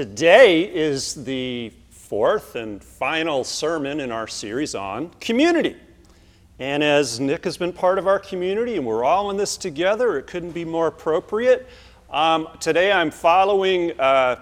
[0.00, 5.76] Today is the fourth and final sermon in our series on community.
[6.58, 10.16] And as Nick has been part of our community and we're all in this together,
[10.16, 11.68] it couldn't be more appropriate.
[12.08, 14.36] Um, today I'm following uh,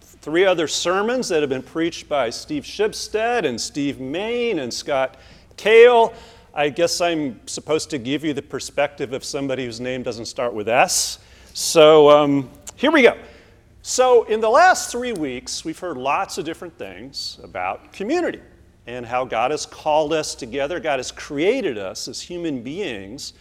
[0.00, 5.18] three other sermons that have been preached by Steve Shipstead and Steve Main and Scott
[5.58, 6.14] Kale.
[6.54, 10.54] I guess I'm supposed to give you the perspective of somebody whose name doesn't start
[10.54, 11.18] with S.
[11.52, 13.18] So um, here we go.
[13.84, 18.40] So, in the last three weeks, we've heard lots of different things about community
[18.86, 20.78] and how God has called us together.
[20.78, 23.32] God has created us as human beings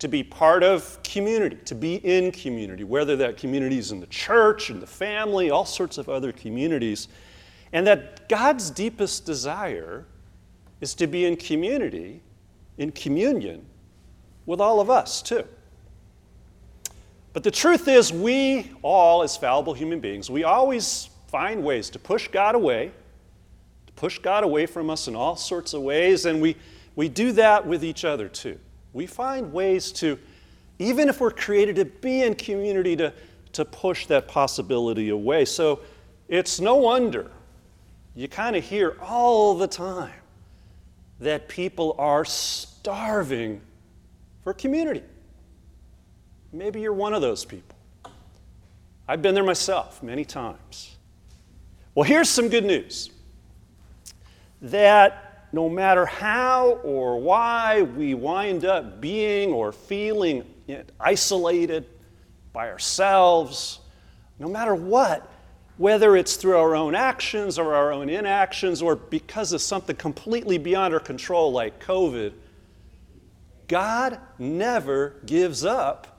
[0.00, 4.08] to be part of community, to be in community, whether that community is in the
[4.08, 7.06] church, in the family, all sorts of other communities.
[7.72, 10.06] And that God's deepest desire
[10.80, 12.20] is to be in community,
[12.78, 13.64] in communion
[14.44, 15.44] with all of us, too.
[17.34, 21.98] But the truth is, we all, as fallible human beings, we always find ways to
[21.98, 22.92] push God away,
[23.88, 26.56] to push God away from us in all sorts of ways, and we,
[26.94, 28.56] we do that with each other too.
[28.92, 30.16] We find ways to,
[30.78, 33.12] even if we're created to be in community, to,
[33.54, 35.44] to push that possibility away.
[35.44, 35.80] So
[36.28, 37.32] it's no wonder
[38.14, 40.12] you kind of hear all the time
[41.18, 43.60] that people are starving
[44.44, 45.02] for community.
[46.54, 47.76] Maybe you're one of those people.
[49.08, 50.96] I've been there myself many times.
[51.96, 53.10] Well, here's some good news
[54.62, 60.44] that no matter how or why we wind up being or feeling
[61.00, 61.86] isolated
[62.52, 63.80] by ourselves,
[64.38, 65.28] no matter what,
[65.76, 70.58] whether it's through our own actions or our own inactions or because of something completely
[70.58, 72.32] beyond our control like COVID,
[73.66, 76.13] God never gives up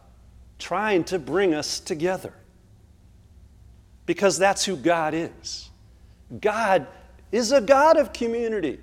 [0.59, 2.33] trying to bring us together.
[4.05, 5.69] Because that's who God is.
[6.41, 6.87] God
[7.31, 8.79] is a God of community.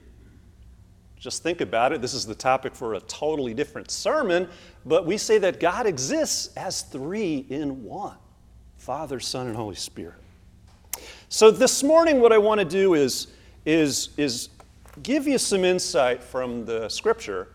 [1.19, 2.03] Just think about it.
[2.03, 4.49] This is the topic for a totally different sermon,
[4.85, 8.17] but we say that God exists as three in one
[8.77, 10.17] Father, Son, and Holy Spirit.
[11.29, 13.29] So this morning, what I want to do is,
[13.65, 14.49] is, is
[15.05, 17.49] give you some insight from the scripture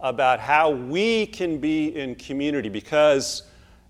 [0.00, 3.44] about how we can be in community because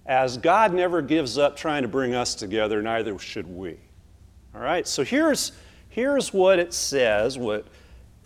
[0.07, 3.79] as God never gives up trying to bring us together, neither should we.
[4.55, 5.53] All right, so here's,
[5.89, 7.67] here's what it says, what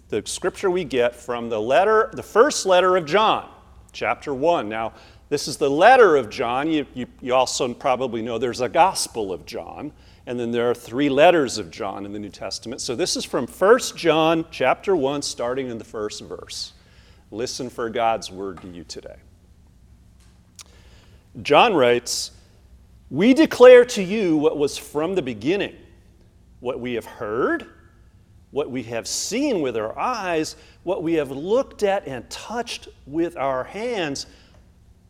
[0.09, 3.49] the scripture we get from the letter, the first letter of John,
[3.93, 4.69] chapter 1.
[4.69, 4.93] Now,
[5.29, 6.71] this is the letter of John.
[6.71, 9.93] You, you, you also probably know there's a gospel of John,
[10.27, 12.81] and then there are three letters of John in the New Testament.
[12.81, 16.73] So this is from 1 John chapter 1, starting in the first verse.
[17.31, 19.17] Listen for God's word to you today.
[21.43, 22.33] John writes,
[23.11, 25.77] We declare to you what was from the beginning,
[26.61, 27.67] what we have heard,
[28.51, 33.37] what we have seen with our eyes, what we have looked at and touched with
[33.37, 34.27] our hands.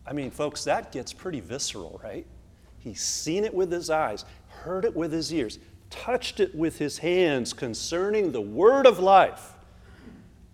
[0.06, 2.26] I mean, folks, that gets pretty visceral, right?
[2.78, 5.58] He's seen it with his eyes, heard it with his ears,
[5.90, 9.52] touched it with his hands concerning the word of life.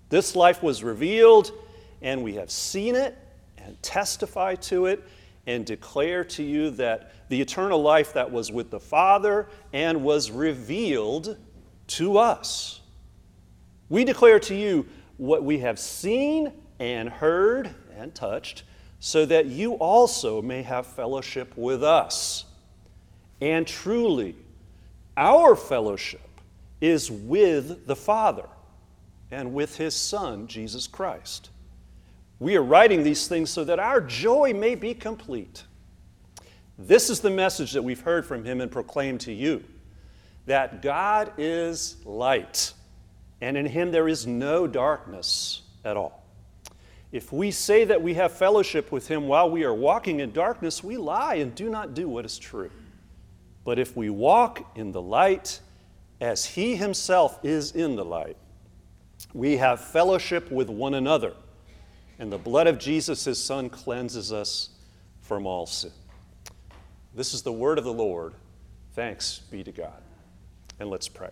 [0.08, 1.52] This life was revealed,
[2.02, 3.16] and we have seen it
[3.56, 5.02] and testify to it
[5.46, 10.30] and declare to you that the eternal life that was with the Father and was
[10.30, 11.36] revealed
[11.88, 12.80] to us.
[13.88, 14.86] We declare to you
[15.16, 18.64] what we have seen and heard and touched,
[19.00, 22.44] so that you also may have fellowship with us.
[23.40, 24.36] And truly,
[25.16, 26.40] our fellowship
[26.80, 28.48] is with the Father
[29.30, 31.50] and with His Son, Jesus Christ.
[32.42, 35.62] We are writing these things so that our joy may be complete.
[36.76, 39.62] This is the message that we've heard from him and proclaimed to you
[40.46, 42.72] that God is light,
[43.40, 46.26] and in him there is no darkness at all.
[47.12, 50.82] If we say that we have fellowship with him while we are walking in darkness,
[50.82, 52.72] we lie and do not do what is true.
[53.62, 55.60] But if we walk in the light,
[56.20, 58.36] as he himself is in the light,
[59.32, 61.34] we have fellowship with one another
[62.22, 64.68] and the blood of Jesus, his son, cleanses us
[65.22, 65.90] from all sin.
[67.16, 68.34] This is the word of the Lord.
[68.92, 70.00] Thanks be to God.
[70.78, 71.30] And let's pray.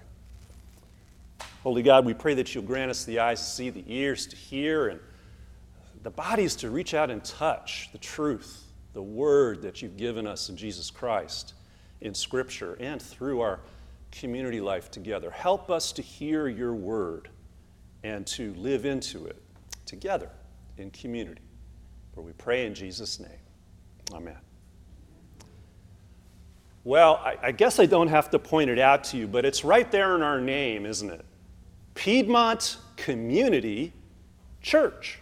[1.63, 4.35] Holy God, we pray that you'll grant us the eyes to see, the ears to
[4.35, 4.99] hear, and
[6.03, 10.49] the bodies to reach out and touch the truth, the word that you've given us
[10.49, 11.55] in Jesus Christ,
[12.01, 13.61] in Scripture, and through our
[14.11, 15.31] community life together.
[15.31, 17.29] Help us to hear your word
[18.03, 19.41] and to live into it
[19.87, 20.31] together
[20.81, 21.43] in community.
[22.15, 23.31] For we pray in Jesus' name.
[24.13, 24.37] Amen.
[26.83, 29.65] Well, I, I guess I don't have to point it out to you, but it's
[29.65, 31.25] right there in our name, isn't it?
[31.95, 33.93] Piedmont Community
[34.63, 35.19] Church.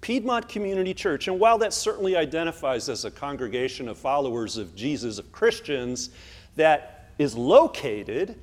[0.00, 1.28] Piedmont Community Church.
[1.28, 6.10] And while that certainly identifies as a congregation of followers of Jesus, of Christians,
[6.56, 8.36] that is located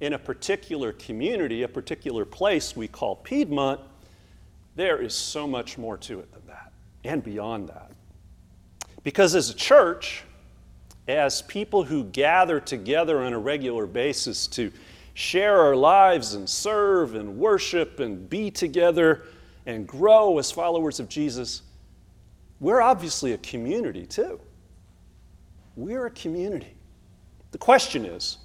[0.00, 3.80] in a particular community, a particular place we call Piedmont,
[4.74, 6.72] there is so much more to it than that
[7.04, 7.92] and beyond that.
[9.02, 10.24] Because as a church,
[11.08, 14.72] as people who gather together on a regular basis to
[15.14, 19.24] share our lives and serve and worship and be together
[19.66, 21.62] and grow as followers of Jesus,
[22.60, 24.40] we're obviously a community too.
[25.76, 26.74] We're a community.
[27.50, 28.38] The question is,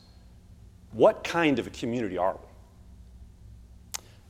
[0.92, 2.47] what kind of a community are we?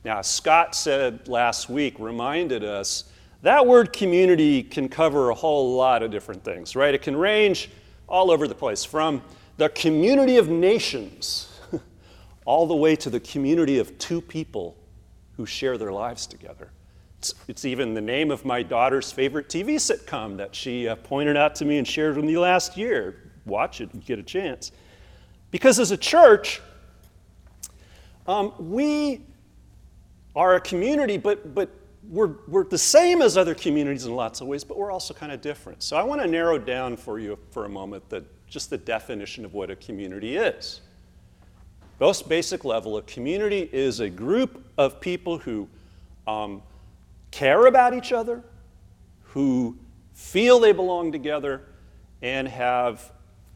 [0.08, 3.04] Now, Scott said last week, reminded us,
[3.42, 6.94] that word community can cover a whole lot of different things, right?
[6.94, 7.68] It can range
[8.08, 9.20] all over the place from
[9.58, 11.60] the community of nations
[12.46, 14.78] all the way to the community of two people
[15.36, 16.70] who share their lives together.
[17.18, 21.36] It's, it's even the name of my daughter's favorite TV sitcom that she uh, pointed
[21.36, 23.30] out to me and shared with me last year.
[23.44, 24.72] Watch it and get a chance.
[25.50, 26.62] Because as a church,
[28.26, 29.20] um, we
[30.38, 31.68] are a community, but, but
[32.08, 35.32] we're, we're the same as other communities in lots of ways, but we're also kind
[35.32, 35.82] of different.
[35.82, 39.44] So I want to narrow down for you for a moment the, just the definition
[39.44, 40.80] of what a community is.
[41.98, 45.68] Most basic level, a community is a group of people who
[46.28, 46.62] um,
[47.32, 48.44] care about each other,
[49.24, 49.76] who
[50.14, 51.62] feel they belong together,
[52.22, 53.10] and have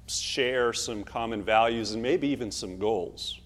[0.08, 3.38] share some common values and maybe even some goals.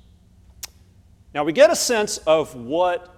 [1.35, 3.13] Now, we get a sense of what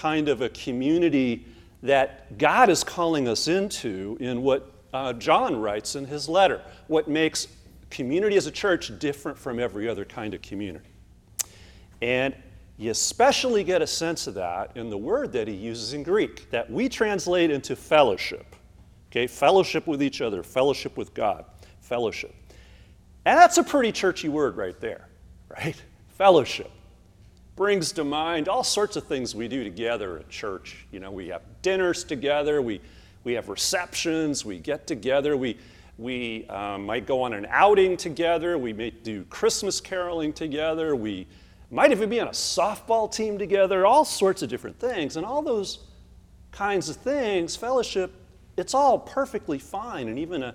[0.00, 1.44] kind of a community
[1.82, 7.06] that God is calling us into in what uh, John writes in his letter, what
[7.06, 7.48] makes
[7.90, 10.88] community as a church different from every other kind of community.
[12.00, 12.34] And
[12.78, 16.50] you especially get a sense of that in the word that he uses in Greek,
[16.50, 18.56] that we translate into fellowship.
[19.10, 21.44] Okay, fellowship with each other, fellowship with God,
[21.80, 22.34] fellowship.
[23.26, 25.08] And that's a pretty churchy word right there,
[25.50, 25.76] right?
[26.16, 26.70] Fellowship.
[27.60, 30.86] Brings to mind all sorts of things we do together at church.
[30.90, 32.80] You know, we have dinners together, we,
[33.22, 35.58] we have receptions, we get together, we,
[35.98, 41.26] we um, might go on an outing together, we may do Christmas caroling together, we
[41.70, 45.18] might even be on a softball team together, all sorts of different things.
[45.18, 45.80] And all those
[46.52, 48.10] kinds of things, fellowship,
[48.56, 50.54] it's all perfectly fine and even a,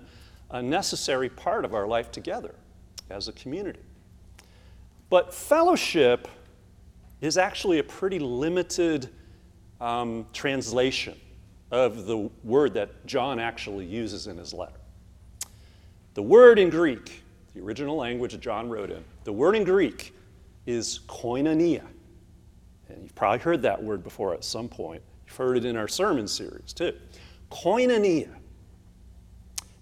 [0.50, 2.56] a necessary part of our life together
[3.10, 3.84] as a community.
[5.08, 6.26] But fellowship
[7.26, 9.08] is actually a pretty limited
[9.80, 11.14] um, translation
[11.70, 14.78] of the word that John actually uses in his letter.
[16.14, 17.22] The word in Greek,
[17.54, 20.14] the original language that John wrote in, the word in Greek
[20.66, 21.84] is koinonia.
[22.88, 25.02] And you've probably heard that word before at some point.
[25.26, 26.94] You've heard it in our sermon series too.
[27.50, 28.30] Koinonia.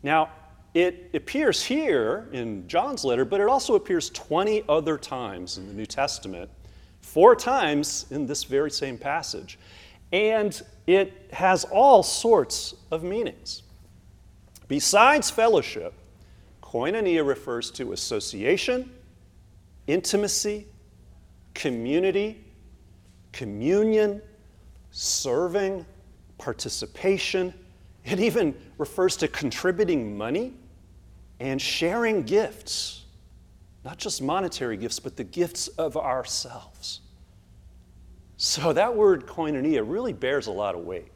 [0.02, 0.30] Now,
[0.72, 5.72] it appears here in John's letter, but it also appears 20 other times in the
[5.72, 6.50] New Testament,
[7.04, 9.58] four times in this very same passage.
[10.12, 13.62] And it has all sorts of meanings.
[14.68, 15.92] Besides fellowship,
[16.62, 18.90] koinonia refers to association,
[19.86, 20.66] intimacy,
[21.52, 22.42] community,
[23.32, 24.22] communion,
[24.90, 25.84] serving,
[26.38, 27.52] participation.
[28.04, 30.54] It even refers to contributing money
[31.38, 33.03] and sharing gifts,
[33.84, 37.00] not just monetary gifts, but the gifts of ourselves.
[38.36, 41.12] So that word koinonia really bears a lot of weight.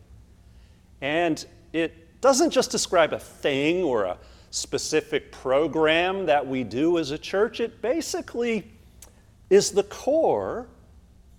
[1.01, 4.19] And it doesn't just describe a thing or a
[4.51, 8.71] specific program that we do as a church, it basically
[9.51, 10.67] is the core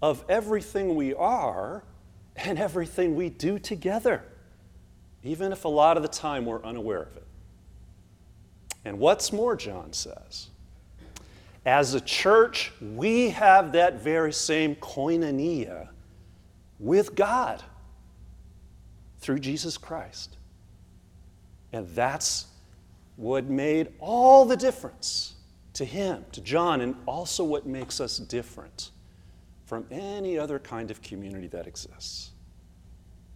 [0.01, 1.83] of everything we are
[2.35, 4.23] and everything we do together,
[5.23, 7.25] even if a lot of the time we're unaware of it.
[8.85, 10.47] And what's more, John says,
[11.65, 15.89] as a church, we have that very same koinonia
[16.79, 17.61] with God
[19.19, 20.37] through Jesus Christ.
[21.73, 22.47] And that's
[23.17, 25.35] what made all the difference
[25.73, 28.91] to him, to John, and also what makes us different
[29.65, 32.31] from any other kind of community that exists.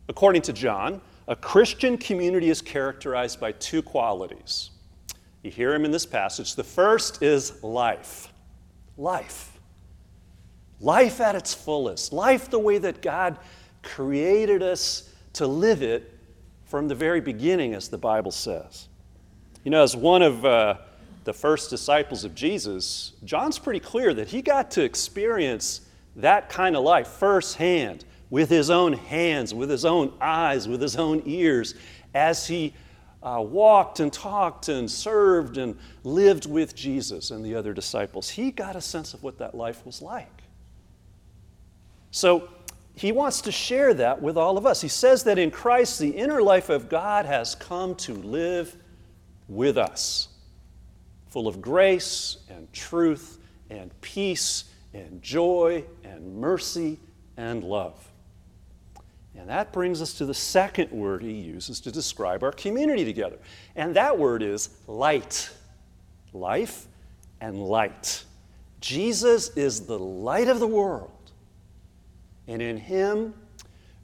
[0.10, 4.72] According to John, a Christian community is characterized by two qualities
[5.44, 6.56] you hear him in this passage.
[6.56, 8.32] The first is life.
[8.98, 9.60] Life.
[10.80, 12.14] Life at its fullest.
[12.14, 13.38] Life the way that God
[13.82, 16.18] created us to live it
[16.66, 18.88] from the very beginning, as the Bible says.
[19.64, 20.78] You know, as one of uh,
[21.26, 25.82] the first disciples of Jesus, John's pretty clear that he got to experience
[26.16, 30.96] that kind of life firsthand with his own hands, with his own eyes, with his
[30.96, 31.76] own ears
[32.14, 32.74] as he
[33.24, 38.30] uh, walked and talked and served and lived with Jesus and the other disciples.
[38.30, 40.44] He got a sense of what that life was like.
[42.12, 42.50] So
[42.96, 44.82] he wants to share that with all of us.
[44.82, 48.76] He says that in Christ, the inner life of God has come to live
[49.48, 50.28] with us,
[51.30, 53.40] full of grace and truth
[53.70, 57.00] and peace and joy and mercy
[57.38, 58.13] and love.
[59.38, 63.38] And that brings us to the second word he uses to describe our community together.
[63.76, 65.50] And that word is light.
[66.34, 66.88] Life
[67.42, 68.24] and light.
[68.80, 71.12] Jesus is the light of the world.
[72.48, 73.34] And in him,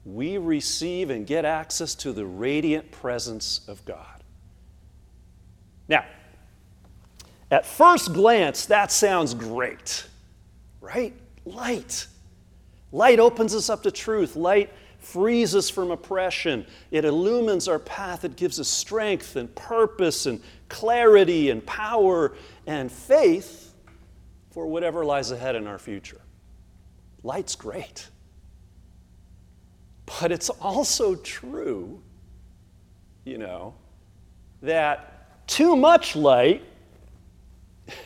[0.04, 4.24] we receive and get access to the radiant presence of God.
[5.88, 6.04] Now,
[7.50, 10.06] at first glance, that sounds great,
[10.80, 11.12] right?
[11.44, 12.06] Light.
[12.92, 14.36] Light opens us up to truth.
[14.36, 16.66] Light frees us from oppression.
[16.90, 18.24] It illumines our path.
[18.24, 22.34] It gives us strength and purpose and clarity and power
[22.66, 23.74] and faith
[24.50, 26.20] for whatever lies ahead in our future.
[27.22, 28.08] Light's great.
[30.06, 32.02] But it's also true,
[33.24, 33.74] you know,
[34.62, 36.62] that too much light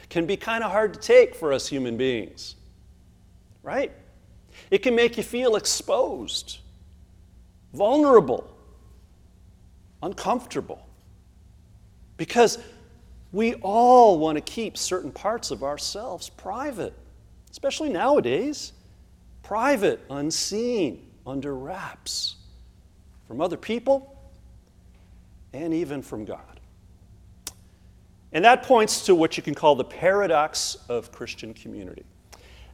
[0.09, 2.57] can be kind of hard to take for us human beings,
[3.63, 3.93] right?
[4.71, 6.59] It can make you feel exposed
[7.75, 8.50] vulnerable,
[10.02, 10.87] uncomfortable.
[12.16, 12.59] Because
[13.33, 16.95] we all want to keep certain parts of ourselves private,
[17.50, 18.73] especially nowadays.
[19.43, 22.37] Private, unseen, under wraps
[23.26, 24.16] from other people
[25.52, 26.61] and even from God.
[28.33, 32.04] And that points to what you can call the paradox of Christian community.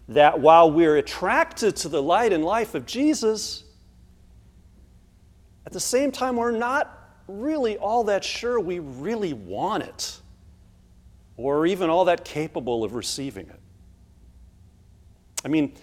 [0.08, 3.64] That while we're attracted to the light and life of Jesus,
[5.66, 6.96] at the same time, we're not
[7.28, 10.18] really all that sure we really want it
[11.36, 13.60] or even all that capable of receiving it.
[15.44, 15.74] I mean,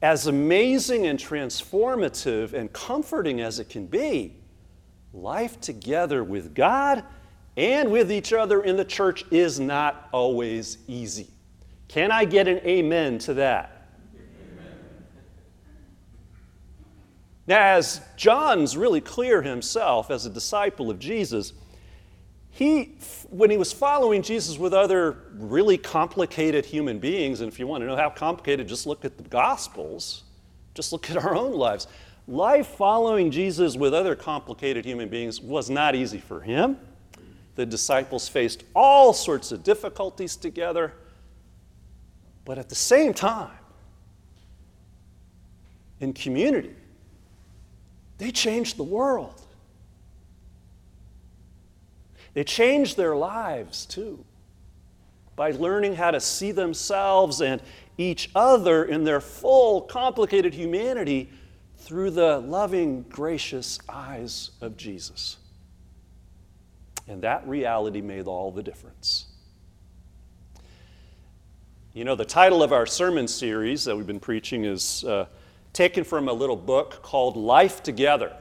[0.00, 4.36] as amazing and transformative and comforting as it can be,
[5.12, 7.04] life together with God
[7.56, 11.28] and with each other in the church is not always easy.
[11.88, 13.71] Can I get an amen to that?
[17.46, 21.52] Now, as John's really clear himself as a disciple of Jesus,
[22.50, 22.96] he,
[23.30, 27.82] when he was following Jesus with other really complicated human beings, and if you want
[27.82, 30.24] to know how complicated, just look at the Gospels,
[30.74, 31.88] just look at our own lives.
[32.28, 36.76] Life following Jesus with other complicated human beings was not easy for him.
[37.54, 40.92] The disciples faced all sorts of difficulties together,
[42.44, 43.50] but at the same time,
[46.00, 46.74] in community,
[48.18, 49.40] they changed the world.
[52.34, 54.24] They changed their lives too
[55.36, 57.60] by learning how to see themselves and
[57.98, 61.28] each other in their full, complicated humanity
[61.78, 65.38] through the loving, gracious eyes of Jesus.
[67.08, 69.26] And that reality made all the difference.
[71.92, 75.04] You know, the title of our sermon series that we've been preaching is.
[75.04, 75.26] Uh,
[75.72, 78.36] taken from a little book called Life Together.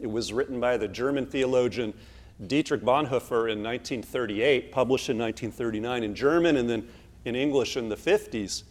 [0.00, 1.94] It was written by the German theologian
[2.46, 6.88] Dietrich Bonhoeffer in 1938, published in 1939 in German and then
[7.24, 8.64] in English in the 50s.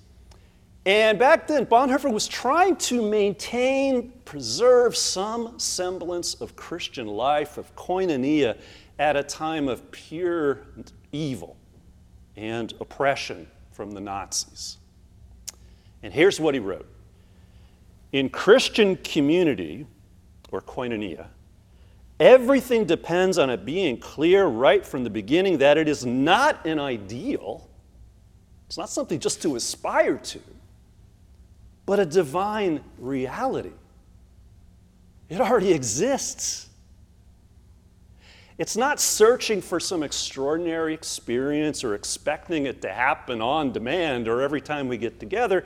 [0.86, 7.74] And back then, Bonhoeffer was trying to maintain, preserve some semblance of Christian life, of
[7.76, 8.58] koinonia,
[9.00, 10.66] at a time of pure
[11.14, 11.56] evil
[12.36, 14.78] and oppression from the Nazis.
[16.04, 16.86] And here's what he wrote
[18.14, 19.88] in Christian community,
[20.52, 21.28] or koinonia,
[22.20, 26.80] everything depends on it being clear right from the beginning that it is not an
[26.80, 27.68] ideal,
[28.68, 30.40] it's not something just to aspire to,
[31.86, 33.72] but a divine reality.
[35.28, 36.70] It already exists.
[38.60, 44.42] It's not searching for some extraordinary experience or expecting it to happen on demand or
[44.44, 45.66] every time we get together.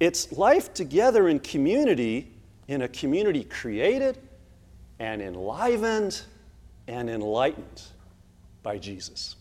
[0.00, 2.32] It's life together in community,
[2.68, 4.18] in a community created
[4.98, 6.22] and enlivened
[6.86, 7.82] and enlightened
[8.62, 9.36] by Jesus.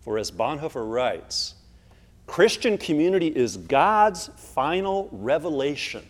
[0.00, 1.54] For as Bonhoeffer writes,
[2.26, 6.04] Christian community is God's final revelation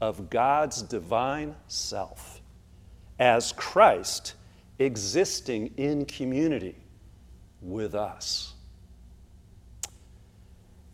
[0.00, 2.40] of God's divine self
[3.18, 4.34] as Christ
[4.78, 6.76] existing in community
[7.60, 8.54] with us.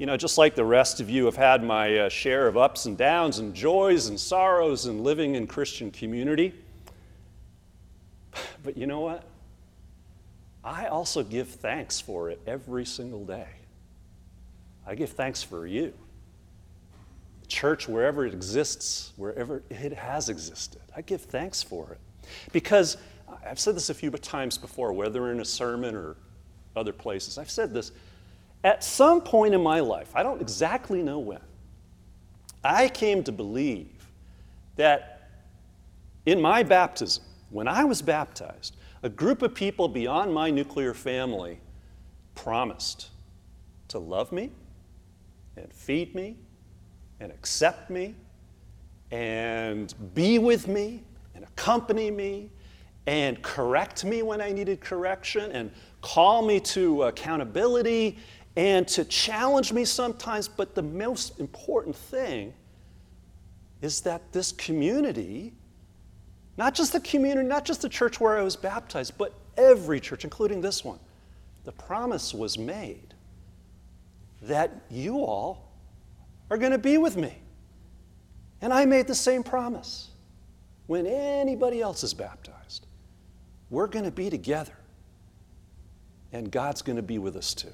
[0.05, 2.85] You know, just like the rest of you have had my uh, share of ups
[2.85, 6.53] and downs and joys and sorrows and living in Christian community.
[8.63, 9.25] But you know what?
[10.63, 13.49] I also give thanks for it every single day.
[14.87, 15.95] I give thanks for you.
[17.49, 22.29] Church, wherever it exists, wherever it has existed, I give thanks for it.
[22.53, 22.99] Because
[23.47, 26.17] I've said this a few times before, whether in a sermon or
[26.77, 27.91] other places, I've said this.
[28.65, 31.41] At some point in my life, I don't exactly know when,
[32.65, 34.11] I came to believe
[34.77, 35.29] that
[36.25, 41.61] in my baptism, when I was baptized, a group of people beyond my nuclear family
[42.35, 43.11] promised
[43.89, 44.51] to love me
[45.59, 46.37] and feed me
[47.21, 48.15] and accept me
[49.11, 51.05] and be with me
[51.35, 52.51] and accompany me
[53.07, 58.19] and correct me when I needed correction and call me to accountability
[58.57, 60.49] and to challenge me sometimes.
[60.49, 62.55] But the most important thing
[63.83, 65.53] is that this community,
[66.57, 70.25] not just the community, not just the church where I was baptized, but every church,
[70.25, 70.99] including this one,
[71.65, 73.15] the promise was made
[74.43, 75.73] that you all
[76.51, 77.35] are going to be with me.
[78.61, 80.11] And I made the same promise
[80.87, 82.87] when anybody else is baptized.
[83.71, 84.77] We're going to be together,
[86.33, 87.73] and God's going to be with us too.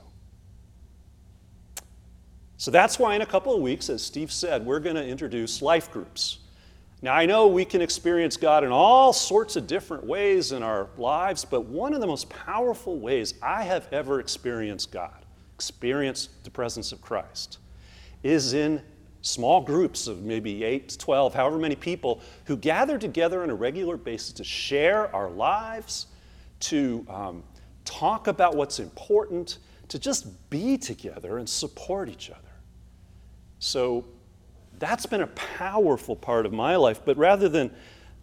[2.60, 5.62] So that's why, in a couple of weeks, as Steve said, we're going to introduce
[5.62, 6.40] life groups.
[7.00, 10.90] Now, I know we can experience God in all sorts of different ways in our
[10.98, 15.24] lives, but one of the most powerful ways I have ever experienced God,
[15.54, 17.56] experienced the presence of Christ,
[18.22, 18.82] is in
[19.22, 23.54] small groups of maybe 8 to 12, however many people, who gather together on a
[23.54, 26.08] regular basis to share our lives,
[26.60, 27.42] to um,
[27.86, 29.56] talk about what's important,
[29.88, 32.49] to just be together and support each other.
[33.60, 34.06] So
[34.78, 37.02] that's been a powerful part of my life.
[37.04, 37.70] But rather than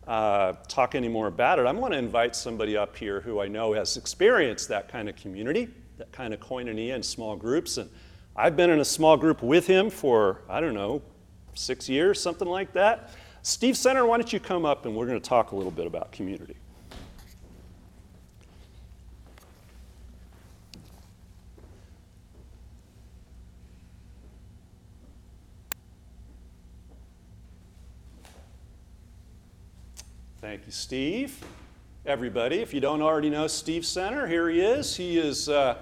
[0.08, 3.48] uh, talk any more about it, I want to invite somebody up here who I
[3.48, 7.78] know has experienced that kind of community, that kind of koinonia in small groups.
[7.78, 7.90] And
[8.36, 11.02] I've been in a small group with him for, I don't know,
[11.54, 13.12] six years, something like that.
[13.44, 15.88] Steve Center, why don't you come up and we're going to talk a little bit
[15.88, 16.58] about community.
[30.48, 31.44] Thank you, Steve.
[32.06, 34.96] Everybody, if you don't already know Steve Center, here he is.
[34.96, 35.76] He is uh,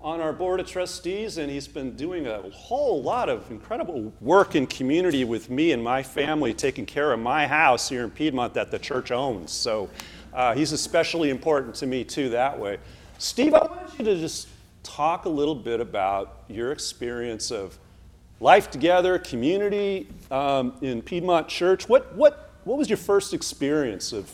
[0.00, 4.54] on our board of trustees, and he's been doing a whole lot of incredible work
[4.54, 8.54] in community with me and my family, taking care of my house here in Piedmont
[8.54, 9.50] that the church owns.
[9.50, 9.90] So
[10.32, 12.78] uh, he's especially important to me, too, that way.
[13.18, 14.46] Steve, I want you to just
[14.84, 17.76] talk a little bit about your experience of
[18.38, 21.88] life together, community um, in Piedmont Church.
[21.88, 24.30] What, what, what was your first experience of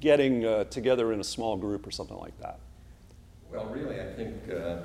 [0.00, 2.58] getting uh, together in a small group or something like that?
[3.50, 4.76] Well, really, I think uh,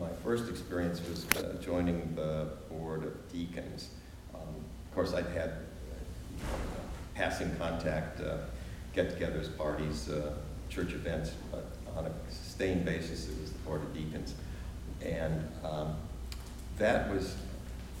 [0.00, 3.90] my first experience was uh, joining the board of deacons.
[4.34, 6.44] Um, of course, I'd had uh,
[7.14, 8.38] passing contact, uh,
[8.94, 10.34] get-togethers, parties, uh,
[10.70, 14.34] church events, but on a sustained basis, it was the board of deacons,
[15.02, 15.94] and um,
[16.78, 17.36] that was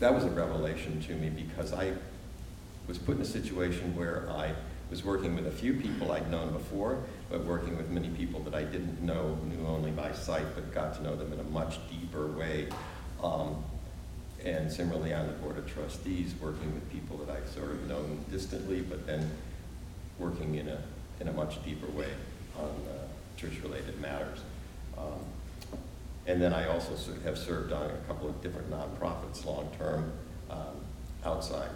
[0.00, 1.92] that was a revelation to me because I
[2.86, 4.52] was put in a situation where I
[4.90, 6.98] was working with a few people I'd known before,
[7.30, 10.94] but working with many people that I didn't know, knew only by sight, but got
[10.96, 12.68] to know them in a much deeper way.
[13.22, 13.64] Um,
[14.44, 18.24] and similarly on the Board of Trustees, working with people that I've sort of known
[18.30, 19.30] distantly, but then
[20.18, 20.82] working in a,
[21.20, 22.10] in a much deeper way
[22.58, 24.40] on uh, church-related matters.
[24.98, 25.24] Um,
[26.26, 30.12] and then I also have served on a couple of different nonprofits long-term
[30.50, 30.76] um,
[31.24, 31.70] outside.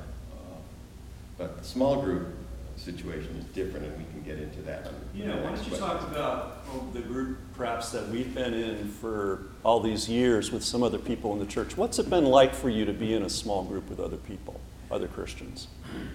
[1.38, 2.28] But small group
[2.76, 4.90] situation is different, and we can get into that.
[5.14, 9.46] Yeah, why don't you talk about well, the group perhaps that we've been in for
[9.62, 11.76] all these years with some other people in the church.
[11.76, 14.60] What's it been like for you to be in a small group with other people,
[14.90, 15.68] other Christians?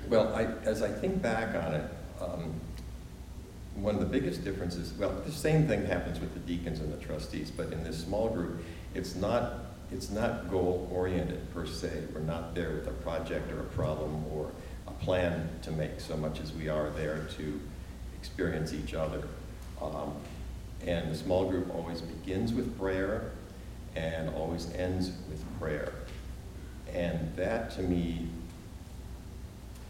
[0.08, 1.90] Well, I, as I think back on it,
[2.22, 2.54] um,
[3.76, 7.04] one of the biggest differences, well, the same thing happens with the deacons and the
[7.04, 11.92] trustees, but in this small group, it's not it's not goal oriented per se.
[12.14, 14.50] We're not there with a project or a problem or
[15.02, 17.60] plan to make so much as we are there to
[18.18, 19.28] experience each other.
[19.82, 20.14] Um,
[20.86, 23.32] and the small group always begins with prayer
[23.96, 25.94] and always ends with prayer.
[26.94, 28.28] And that to me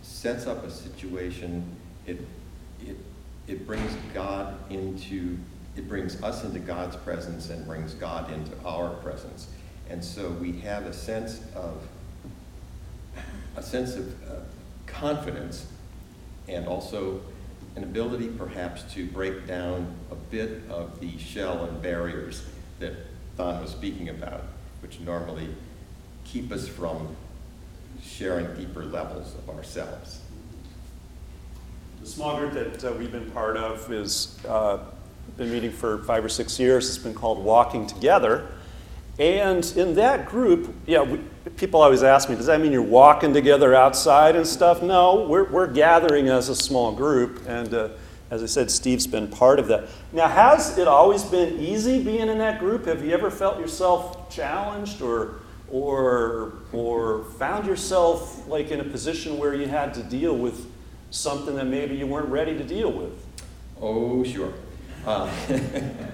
[0.01, 1.63] sets up a situation,
[2.05, 2.19] it,
[2.85, 2.97] it,
[3.47, 5.37] it brings God into,
[5.75, 9.47] it brings us into God's presence and brings God into our presence.
[9.89, 11.87] And so we have a sense of
[13.57, 14.35] a sense of uh,
[14.93, 15.67] confidence
[16.47, 17.21] and also
[17.75, 22.45] an ability perhaps to break down a bit of the shell and barriers
[22.79, 22.93] that
[23.37, 24.43] Thon was speaking about,
[24.81, 25.47] which normally
[26.25, 27.15] keep us from
[28.03, 30.19] sharing deeper levels of ourselves.
[32.01, 34.79] The small group that uh, we've been part of is uh,
[35.37, 36.89] been meeting for five or six years.
[36.89, 38.47] It's been called Walking Together.
[39.19, 41.19] And in that group, yeah, we,
[41.57, 44.83] people always ask me, does that mean you're walking together outside and stuff?
[44.83, 47.41] No, we're, we're gathering as a small group.
[47.47, 47.89] And uh,
[48.29, 49.89] as I said, Steve's been part of that.
[50.11, 52.85] Now, has it always been easy being in that group?
[52.85, 59.37] Have you ever felt yourself challenged or, or, or found yourself like in a position
[59.37, 60.71] where you had to deal with
[61.09, 63.25] something that maybe you weren't ready to deal with?
[63.81, 64.53] Oh, sure.
[65.05, 65.29] Uh,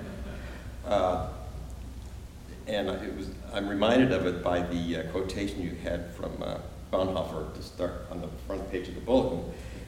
[0.86, 1.30] uh,
[2.68, 6.58] and it was, I'm reminded of it by the uh, quotation you had from uh,
[6.92, 9.44] Bonhoeffer to start on the front page of the bulletin,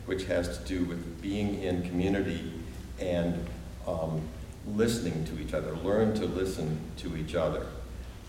[0.05, 2.53] which has to do with being in community
[2.99, 3.45] and
[3.87, 4.21] um,
[4.65, 7.67] listening to each other, learn to listen to each other.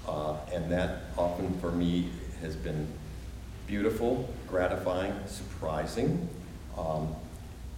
[0.09, 2.09] Uh, and that often for me
[2.41, 2.87] has been
[3.67, 6.29] beautiful, gratifying, surprising,
[6.77, 7.15] um,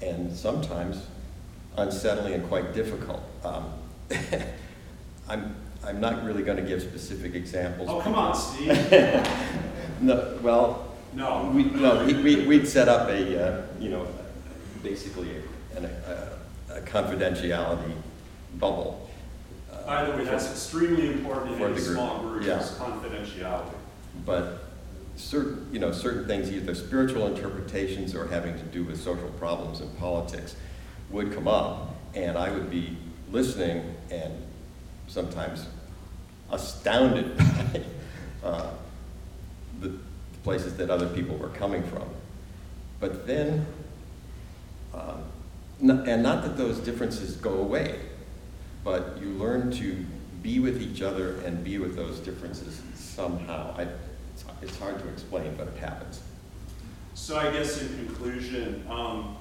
[0.00, 1.06] and sometimes
[1.76, 3.22] unsettling and quite difficult.
[3.44, 3.72] Um,
[5.28, 7.88] I'm, I'm not really going to give specific examples.
[7.90, 8.68] Oh, come on, Steve.
[10.00, 11.50] no, well, no.
[11.52, 14.06] We, no, we, we, would set up a, uh, you know,
[14.82, 15.30] basically
[15.76, 15.84] a,
[16.70, 17.92] a, a confidentiality
[18.58, 19.10] bubble.
[19.72, 22.58] Uh, By the way, that's extremely important in a small group, yeah.
[22.58, 23.74] confidentiality.
[24.24, 24.64] But
[25.16, 29.80] certain, you know, certain things, either spiritual interpretations or having to do with social problems
[29.80, 30.54] and politics,
[31.10, 32.96] would come up, and I would be
[33.30, 34.32] listening and
[35.12, 35.66] sometimes
[36.51, 37.37] astounded
[37.72, 37.83] by
[38.42, 38.70] uh,
[39.81, 39.92] the,
[40.42, 42.03] places that other people were coming from.
[42.98, 43.64] But then,
[44.92, 45.22] um,
[45.81, 48.01] and not that those differences go away,
[48.83, 50.05] but you learn to
[50.42, 53.72] be with each other and be with those differences somehow.
[53.79, 53.87] I,
[54.33, 56.20] it's, it's hard to explain, but it happens.
[57.14, 59.37] So I guess in conclusion, um,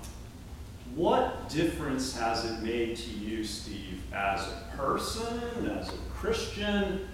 [0.96, 7.08] what difference has it made to you, Steve, as a person, as a Christian,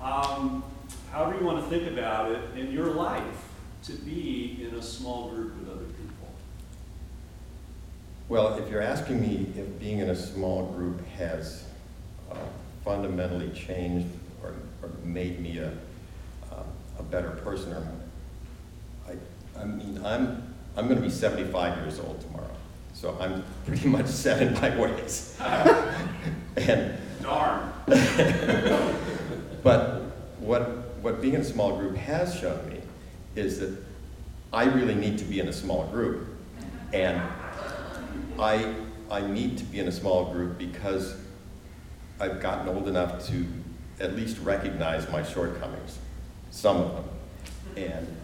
[0.00, 0.64] um,
[1.10, 3.48] however you want to think about it, in your life
[3.84, 6.28] to be in a small group with other people?
[8.28, 11.64] Well, if you're asking me if being in a small group has
[12.30, 12.36] uh,
[12.84, 14.08] fundamentally changed
[14.42, 15.68] or, or, made me a,
[16.50, 16.62] uh,
[16.98, 17.86] a better person, or
[19.06, 22.48] I, I mean, I'm, I'm going to be 75 years old tomorrow.
[22.94, 25.36] So I'm pretty much set in my ways.
[26.56, 27.72] and darn.
[29.62, 30.02] but
[30.38, 30.62] what
[31.00, 32.80] what being in a small group has shown me
[33.34, 33.76] is that
[34.52, 36.28] I really need to be in a small group,
[36.92, 37.20] and
[38.38, 38.74] I
[39.10, 41.16] I need to be in a small group because
[42.20, 43.46] I've gotten old enough to
[44.00, 45.98] at least recognize my shortcomings,
[46.50, 47.04] some of them,
[47.76, 48.16] and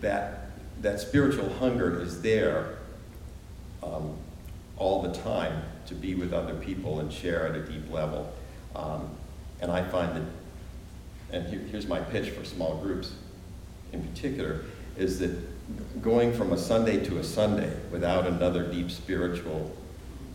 [0.00, 2.77] that that spiritual hunger is there
[3.82, 4.16] um,
[4.76, 8.32] all the time to be with other people and share at a deep level.
[8.74, 9.10] Um,
[9.60, 10.22] and I find that,
[11.32, 13.12] and here, here's my pitch for small groups
[13.92, 14.64] in particular,
[14.96, 15.36] is that
[16.02, 19.74] going from a Sunday to a Sunday without another deep spiritual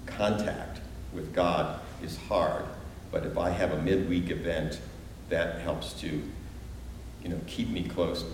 [0.05, 0.81] contact
[1.13, 2.65] with God is hard.
[3.11, 4.79] But if I have a midweek event,
[5.29, 6.07] that helps to,
[7.23, 8.25] you know, keep me close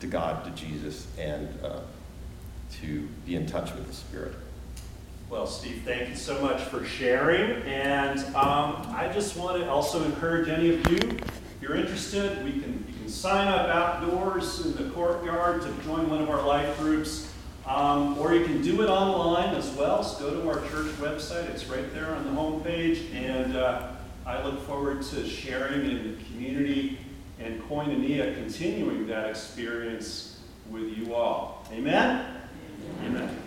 [0.00, 1.80] to God, to Jesus, and uh,
[2.80, 4.34] to be in touch with the Spirit.
[5.30, 7.62] Well, Steve, thank you so much for sharing.
[7.62, 11.22] And um, I just want to also encourage any of you, if
[11.60, 16.22] you're interested, we can, you can sign up outdoors in the courtyard to join one
[16.22, 17.30] of our life groups.
[17.66, 20.02] Um, or you can do it online as well.
[20.02, 23.14] So go to our church website, it's right there on the homepage.
[23.14, 23.90] And uh,
[24.24, 26.98] I look forward to sharing in the community
[27.38, 31.66] and Koinonia continuing that experience with you all.
[31.70, 32.37] Amen?
[33.04, 33.38] Amen.